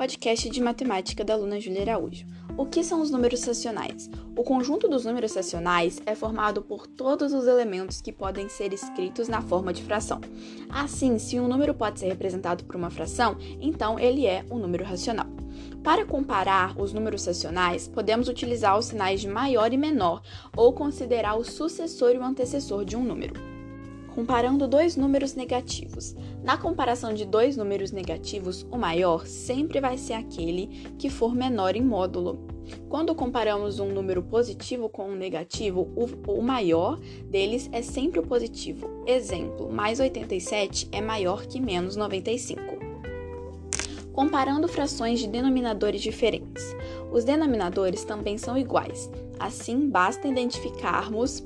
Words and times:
podcast 0.00 0.48
de 0.48 0.62
matemática 0.62 1.22
da 1.22 1.34
aluna 1.34 1.60
Júlia 1.60 1.82
Araújo. 1.82 2.24
O 2.56 2.64
que 2.64 2.82
são 2.82 3.02
os 3.02 3.10
números 3.10 3.44
racionais? 3.44 4.08
O 4.34 4.42
conjunto 4.42 4.88
dos 4.88 5.04
números 5.04 5.34
racionais 5.34 6.00
é 6.06 6.14
formado 6.14 6.62
por 6.62 6.86
todos 6.86 7.34
os 7.34 7.46
elementos 7.46 8.00
que 8.00 8.10
podem 8.10 8.48
ser 8.48 8.72
escritos 8.72 9.28
na 9.28 9.42
forma 9.42 9.74
de 9.74 9.82
fração. 9.82 10.18
Assim, 10.70 11.18
se 11.18 11.38
um 11.38 11.46
número 11.46 11.74
pode 11.74 12.00
ser 12.00 12.06
representado 12.06 12.64
por 12.64 12.76
uma 12.76 12.88
fração, 12.88 13.36
então 13.60 13.98
ele 13.98 14.24
é 14.24 14.42
um 14.50 14.58
número 14.58 14.84
racional. 14.84 15.26
Para 15.84 16.06
comparar 16.06 16.80
os 16.80 16.94
números 16.94 17.26
racionais, 17.26 17.86
podemos 17.86 18.26
utilizar 18.26 18.78
os 18.78 18.86
sinais 18.86 19.20
de 19.20 19.28
maior 19.28 19.70
e 19.70 19.76
menor 19.76 20.22
ou 20.56 20.72
considerar 20.72 21.34
o 21.34 21.44
sucessor 21.44 22.12
e 22.12 22.16
o 22.16 22.24
antecessor 22.24 22.86
de 22.86 22.96
um 22.96 23.04
número 23.04 23.59
comparando 24.14 24.66
dois 24.66 24.96
números 24.96 25.34
negativos. 25.34 26.14
Na 26.42 26.56
comparação 26.56 27.14
de 27.14 27.24
dois 27.24 27.56
números 27.56 27.92
negativos, 27.92 28.66
o 28.70 28.76
maior 28.76 29.26
sempre 29.26 29.80
vai 29.80 29.96
ser 29.96 30.14
aquele 30.14 30.66
que 30.98 31.08
for 31.08 31.34
menor 31.34 31.76
em 31.76 31.82
módulo. 31.82 32.46
Quando 32.88 33.14
comparamos 33.14 33.80
um 33.80 33.88
número 33.92 34.22
positivo 34.22 34.88
com 34.88 35.10
um 35.10 35.16
negativo, 35.16 35.88
o, 35.96 36.38
o, 36.38 36.42
maior 36.42 36.98
deles 37.28 37.68
é 37.72 37.82
sempre 37.82 38.20
o 38.20 38.26
positivo. 38.26 38.88
Exemplo, 39.06 39.72
mais 39.72 39.98
87 39.98 40.88
é 40.92 41.00
maior 41.00 41.46
que 41.46 41.60
menos 41.60 41.96
95. 41.96 42.60
Comparando 44.12 44.68
frações 44.68 45.18
de 45.18 45.26
denominadores 45.26 46.00
diferentes. 46.00 46.62
Os 47.10 47.24
denominadores 47.24 48.04
também 48.04 48.38
são 48.38 48.56
iguais, 48.56 49.10
assim 49.38 49.88
basta 49.88 50.28
identificarmos 50.28 51.42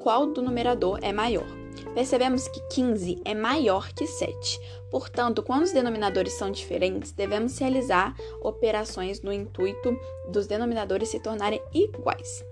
qual 0.00 0.26
do 0.26 0.42
numerador 0.42 0.98
é 1.02 1.12
maior 1.12 1.63
percebemos 1.94 2.48
que 2.48 2.60
15 2.68 3.20
é 3.24 3.34
maior 3.34 3.92
que 3.92 4.06
7. 4.06 4.60
Portanto, 4.90 5.42
quando 5.42 5.62
os 5.62 5.72
denominadores 5.72 6.34
são 6.34 6.50
diferentes, 6.50 7.12
devemos 7.12 7.58
realizar 7.58 8.14
operações 8.40 9.22
no 9.22 9.32
intuito 9.32 9.98
dos 10.28 10.46
denominadores 10.46 11.08
se 11.08 11.20
tornarem 11.20 11.60
iguais. 11.72 12.44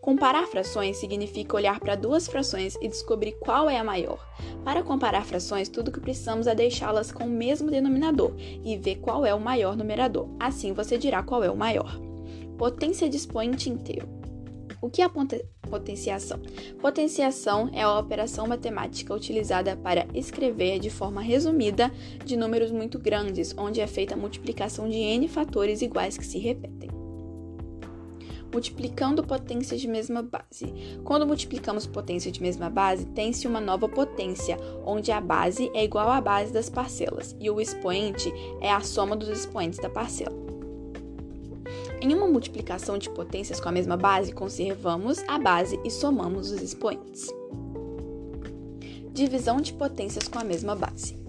Comparar 0.00 0.46
frações 0.46 0.98
significa 0.98 1.56
olhar 1.56 1.80
para 1.80 1.94
duas 1.94 2.26
frações 2.26 2.76
e 2.80 2.88
descobrir 2.88 3.32
qual 3.32 3.68
é 3.68 3.78
a 3.78 3.84
maior. 3.84 4.26
Para 4.64 4.82
comparar 4.82 5.24
frações, 5.24 5.68
tudo 5.68 5.92
que 5.92 6.00
precisamos 6.00 6.46
é 6.46 6.54
deixá-las 6.54 7.10
com 7.10 7.24
o 7.24 7.30
mesmo 7.30 7.70
denominador 7.70 8.34
e 8.38 8.76
ver 8.76 8.96
qual 8.96 9.24
é 9.24 9.34
o 9.34 9.40
maior 9.40 9.76
numerador. 9.76 10.28
Assim 10.38 10.72
você 10.72 10.98
dirá 10.98 11.22
qual 11.22 11.42
é 11.42 11.50
o 11.50 11.56
maior. 11.56 11.98
Potência 12.58 13.08
de 13.08 13.16
expoente 13.16 13.70
inteiro. 13.70 14.19
O 14.80 14.88
que 14.88 15.02
é 15.02 15.04
a 15.04 15.10
potenciação? 15.68 16.40
Potenciação 16.80 17.68
é 17.72 17.82
a 17.82 17.98
operação 17.98 18.46
matemática 18.46 19.14
utilizada 19.14 19.76
para 19.76 20.06
escrever 20.14 20.78
de 20.78 20.88
forma 20.88 21.20
resumida 21.20 21.92
de 22.24 22.34
números 22.34 22.70
muito 22.70 22.98
grandes, 22.98 23.54
onde 23.58 23.80
é 23.80 23.86
feita 23.86 24.14
a 24.14 24.16
multiplicação 24.16 24.88
de 24.88 24.96
n 24.96 25.28
fatores 25.28 25.82
iguais 25.82 26.16
que 26.16 26.24
se 26.24 26.38
repetem. 26.38 26.88
Multiplicando 28.52 29.22
potências 29.22 29.80
de 29.80 29.86
mesma 29.86 30.22
base. 30.22 30.74
Quando 31.04 31.26
multiplicamos 31.26 31.86
potência 31.86 32.32
de 32.32 32.42
mesma 32.42 32.68
base, 32.68 33.04
tem-se 33.06 33.46
uma 33.46 33.60
nova 33.60 33.88
potência, 33.88 34.56
onde 34.84 35.12
a 35.12 35.20
base 35.20 35.70
é 35.74 35.84
igual 35.84 36.08
à 36.08 36.20
base 36.20 36.52
das 36.52 36.68
parcelas 36.68 37.36
e 37.38 37.48
o 37.48 37.60
expoente 37.60 38.32
é 38.60 38.72
a 38.72 38.80
soma 38.80 39.14
dos 39.14 39.28
expoentes 39.28 39.78
da 39.78 39.90
parcela. 39.90 40.59
Em 42.02 42.14
uma 42.14 42.26
multiplicação 42.26 42.96
de 42.96 43.10
potências 43.10 43.60
com 43.60 43.68
a 43.68 43.72
mesma 43.72 43.94
base, 43.94 44.32
conservamos 44.32 45.18
a 45.28 45.38
base 45.38 45.78
e 45.84 45.90
somamos 45.90 46.50
os 46.50 46.62
expoentes. 46.62 47.26
Divisão 49.12 49.60
de 49.60 49.74
potências 49.74 50.26
com 50.26 50.38
a 50.38 50.44
mesma 50.44 50.74
base. 50.74 51.20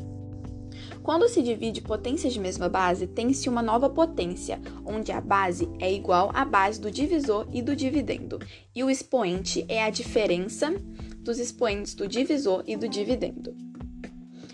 Quando 1.03 1.27
se 1.27 1.41
divide 1.41 1.81
potências 1.81 2.31
de 2.31 2.39
mesma 2.39 2.69
base, 2.69 3.05
tem-se 3.05 3.49
uma 3.49 3.61
nova 3.61 3.89
potência, 3.89 4.61
onde 4.85 5.11
a 5.11 5.19
base 5.19 5.67
é 5.77 5.91
igual 5.91 6.31
à 6.33 6.45
base 6.45 6.79
do 6.79 6.89
divisor 6.89 7.47
e 7.51 7.61
do 7.61 7.75
dividendo, 7.75 8.39
e 8.73 8.81
o 8.81 8.89
expoente 8.89 9.65
é 9.67 9.83
a 9.83 9.89
diferença 9.89 10.73
dos 11.17 11.37
expoentes 11.37 11.95
do 11.95 12.07
divisor 12.07 12.63
e 12.65 12.77
do 12.77 12.87
dividendo. 12.87 13.70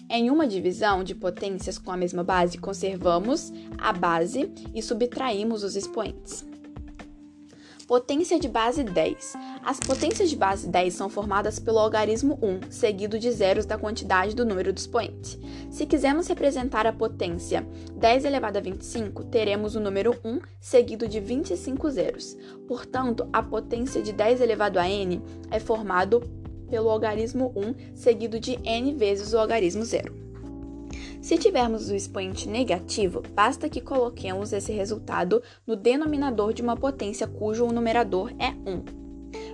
Em 0.09 0.31
uma 0.31 0.47
divisão 0.47 1.03
de 1.03 1.13
potências 1.13 1.77
com 1.77 1.91
a 1.91 1.97
mesma 1.97 2.23
base, 2.23 2.57
conservamos 2.57 3.51
a 3.77 3.91
base 3.91 4.49
e 4.73 4.81
subtraímos 4.81 5.63
os 5.63 5.75
expoentes. 5.75 6.45
Potência 7.85 8.37
de 8.37 8.47
base 8.47 8.83
10. 8.83 9.33
As 9.63 9.79
potências 9.79 10.29
de 10.29 10.35
base 10.35 10.67
10 10.67 10.93
são 10.93 11.09
formadas 11.09 11.57
pelo 11.57 11.79
algarismo 11.79 12.37
1, 12.41 12.69
seguido 12.69 13.17
de 13.17 13.31
zeros 13.31 13.65
da 13.65 13.77
quantidade 13.77 14.35
do 14.35 14.45
número 14.45 14.73
do 14.73 14.77
expoente. 14.77 15.39
Se 15.69 15.85
quisermos 15.85 16.27
representar 16.27 16.85
a 16.85 16.91
potência 16.91 17.65
10 17.95 18.25
elevado 18.25 18.57
a 18.57 18.61
25, 18.61 19.23
teremos 19.25 19.75
o 19.75 19.79
número 19.79 20.17
1 20.23 20.39
seguido 20.59 21.07
de 21.07 21.21
25 21.21 21.89
zeros. 21.89 22.37
Portanto, 22.67 23.27
a 23.31 23.41
potência 23.41 24.01
de 24.01 24.11
10 24.11 24.41
elevado 24.41 24.79
a 24.79 24.89
n 24.89 25.21
é 25.49 25.59
formado 25.59 26.21
pelo 26.69 26.89
algarismo 26.89 27.51
1 27.55 27.95
seguido 27.95 28.39
de 28.39 28.59
n 28.63 28.93
vezes 28.93 29.33
o 29.33 29.39
algarismo 29.39 29.83
0. 29.83 30.27
Se 31.21 31.37
tivermos 31.37 31.89
o 31.89 31.95
expoente 31.95 32.47
negativo, 32.47 33.21
basta 33.33 33.67
que 33.67 33.81
coloquemos 33.81 34.53
esse 34.53 34.71
resultado 34.71 35.41
no 35.65 35.75
denominador 35.75 36.53
de 36.53 36.61
uma 36.61 36.77
potência 36.77 37.27
cujo 37.27 37.67
numerador 37.67 38.31
é 38.39 38.49
1. 38.69 39.07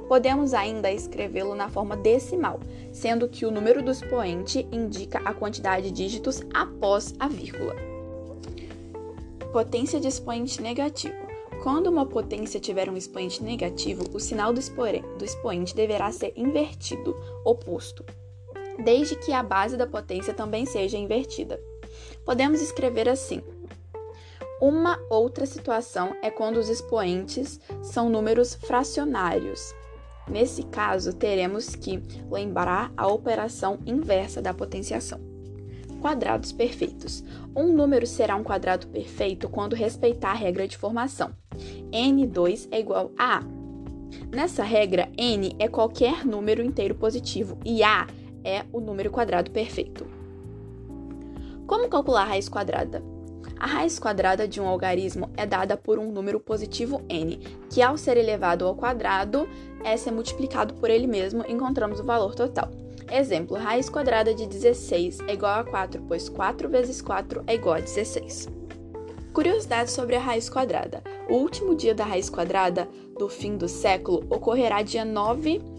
Podemos 0.07 0.53
ainda 0.53 0.91
escrevê-lo 0.91 1.55
na 1.55 1.69
forma 1.69 1.95
decimal, 1.95 2.59
sendo 2.91 3.27
que 3.27 3.45
o 3.45 3.51
número 3.51 3.81
do 3.81 3.89
expoente 3.89 4.67
indica 4.71 5.19
a 5.25 5.33
quantidade 5.33 5.89
de 5.89 5.91
dígitos 5.91 6.41
após 6.53 7.15
a 7.19 7.27
vírgula. 7.27 7.75
Potência 9.51 9.99
de 9.99 10.07
expoente 10.07 10.61
negativo. 10.61 11.32
Quando 11.63 11.87
uma 11.87 12.05
potência 12.05 12.59
tiver 12.59 12.89
um 12.89 12.97
expoente 12.97 13.41
negativo, 13.41 14.03
o 14.13 14.19
sinal 14.19 14.51
do 14.51 14.59
expoente 14.59 15.73
deverá 15.73 16.11
ser 16.11 16.33
invertido, 16.35 17.15
oposto, 17.45 18.03
desde 18.83 19.15
que 19.15 19.31
a 19.31 19.41
base 19.41 19.77
da 19.77 19.87
potência 19.87 20.33
também 20.33 20.65
seja 20.65 20.97
invertida. 20.97 21.57
Podemos 22.25 22.61
escrever 22.61 23.07
assim: 23.07 23.41
uma 24.59 24.99
outra 25.09 25.45
situação 25.45 26.13
é 26.21 26.29
quando 26.29 26.57
os 26.57 26.67
expoentes 26.67 27.61
são 27.81 28.09
números 28.09 28.55
fracionários. 28.55 29.73
Nesse 30.27 30.63
caso, 30.63 31.13
teremos 31.13 31.77
que 31.77 32.03
lembrar 32.29 32.91
a 32.97 33.07
operação 33.07 33.79
inversa 33.85 34.41
da 34.41 34.53
potenciação 34.53 35.32
quadrados 36.03 36.51
perfeitos. 36.51 37.23
Um 37.55 37.71
número 37.71 38.05
será 38.05 38.35
um 38.35 38.43
quadrado 38.43 38.87
perfeito 38.87 39.47
quando 39.47 39.73
respeitar 39.73 40.31
a 40.31 40.35
regra 40.35 40.67
de 40.67 40.75
formação. 40.75 41.31
n2 41.93 42.67
é 42.71 42.81
igual 42.81 43.09
a 43.17 43.37
a. 43.37 43.43
Nessa 44.29 44.63
regra, 44.63 45.09
n 45.17 45.55
é 45.57 45.69
qualquer 45.69 46.25
número 46.25 46.61
inteiro 46.61 46.93
positivo 46.93 47.57
e 47.63 47.81
a 47.81 48.05
é 48.43 48.65
o 48.73 48.81
número 48.81 49.09
quadrado 49.09 49.49
perfeito. 49.49 50.05
Como 51.65 51.87
calcular 51.87 52.23
a 52.23 52.25
raiz 52.25 52.49
quadrada? 52.49 53.12
A 53.59 53.67
raiz 53.67 53.97
quadrada 53.97 54.47
de 54.47 54.59
um 54.59 54.67
algarismo 54.67 55.29
é 55.37 55.45
dada 55.45 55.77
por 55.77 55.99
um 55.99 56.11
número 56.11 56.39
positivo 56.39 57.01
n, 57.09 57.37
que 57.69 57.81
ao 57.81 57.97
ser 57.97 58.17
elevado 58.17 58.65
ao 58.65 58.75
quadrado 58.75 59.47
é 59.83 59.95
ser 59.95 60.11
multiplicado 60.11 60.73
por 60.75 60.89
ele 60.89 61.07
mesmo, 61.07 61.43
encontramos 61.47 61.99
o 61.99 62.03
valor 62.03 62.35
total. 62.35 62.69
Exemplo, 63.11 63.57
raiz 63.57 63.89
quadrada 63.89 64.33
de 64.33 64.47
16 64.47 65.19
é 65.27 65.33
igual 65.33 65.59
a 65.59 65.63
4, 65.63 66.01
pois 66.07 66.29
4 66.29 66.69
vezes 66.69 67.01
4 67.01 67.43
é 67.47 67.55
igual 67.55 67.75
a 67.75 67.79
16. 67.79 68.49
Curiosidade 69.33 69.91
sobre 69.91 70.15
a 70.15 70.19
raiz 70.19 70.49
quadrada. 70.49 71.01
O 71.27 71.35
último 71.35 71.75
dia 71.75 71.95
da 71.95 72.05
raiz 72.05 72.29
quadrada 72.29 72.87
do 73.17 73.27
fim 73.27 73.57
do 73.57 73.67
século 73.67 74.25
ocorrerá 74.29 74.81
dia 74.83 75.03
9 75.03 75.72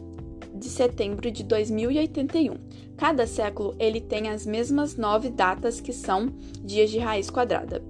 de 0.64 0.70
setembro 0.70 1.30
de 1.30 1.44
2081. 1.44 2.56
Cada 2.96 3.26
século 3.26 3.76
ele 3.78 4.00
tem 4.00 4.28
as 4.28 4.44
mesmas 4.46 4.96
nove 4.96 5.28
datas 5.30 5.80
que 5.80 5.92
são 5.92 6.32
dias 6.62 6.90
de 6.90 6.98
raiz 6.98 7.30
quadrada. 7.30 7.82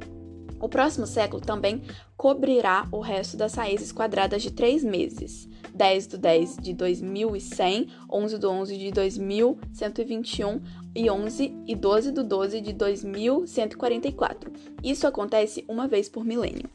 O 0.61 0.69
próximo 0.69 1.07
século 1.07 1.41
também 1.41 1.83
cobrirá 2.17 2.89
o 2.91 3.01
resto 3.01 3.37
das 3.37 3.55
raízes 3.55 3.93
quadradas 3.93 4.43
de 4.43 4.51
três 4.51 4.83
meses: 4.83 5.49
10 5.75 6.07
do 6.09 6.19
10 6.19 6.57
de 6.57 6.73
2100, 6.73 7.89
11 8.11 8.39
do 8.39 8.51
11 8.51 8.79
de 8.79 8.91
2121 8.91 10.61
e 10.95 11.11
11 11.11 11.55
e 11.67 11.75
12 11.75 12.13
do 12.13 12.25
12 12.25 12.61
de 12.61 12.73
2144. 12.73 14.53
Isso 14.83 15.07
acontece 15.07 15.65
uma 15.69 15.87
vez 15.87 16.09
por 16.09 16.25
milênio. 16.25 16.69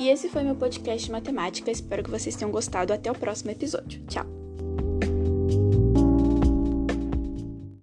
E 0.00 0.08
esse 0.08 0.28
foi 0.28 0.42
meu 0.42 0.56
podcast 0.56 1.06
de 1.06 1.12
matemática. 1.12 1.70
Espero 1.70 2.02
que 2.02 2.10
vocês 2.10 2.34
tenham 2.34 2.50
gostado. 2.50 2.92
Até 2.92 3.10
o 3.10 3.14
próximo 3.14 3.52
episódio. 3.52 4.02
Tchau! 4.06 4.43